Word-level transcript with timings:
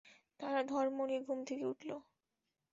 তারা 0.39 0.61
ধড়মড়িয়ে 0.63 1.21
ঘুম 1.21 1.39
থেকে 1.43 1.63
উঠল। 1.65 1.89